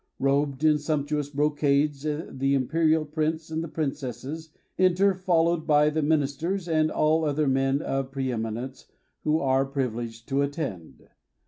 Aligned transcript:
Robed 0.17 0.63
in 0.63 0.79
sumptuous 0.79 1.29
brocades 1.29 2.01
the 2.01 2.55
imperial 2.55 3.05
prince 3.05 3.51
and 3.51 3.63
the 3.63 3.67
princesses 3.67 4.49
enter, 4.79 5.13
followed 5.13 5.67
by 5.67 5.91
the 5.91 6.01
ministers 6.01 6.67
and 6.67 6.89
all 6.89 7.23
other 7.23 7.47
men 7.47 7.83
of 7.83 8.09
preeminence 8.11 8.87
who 9.23 9.39
are 9.39 9.63
privileged 9.63 10.27
to 10.29 10.41
attend. 10.41 11.07